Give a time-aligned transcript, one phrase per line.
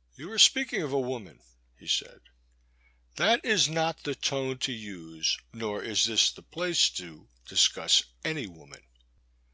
[0.00, 1.40] '* You are speaking of a woman,"
[1.78, 2.20] he said,
[3.16, 8.04] that is not the tone to use nor is this the place to dis cuss
[8.22, 8.82] any woman."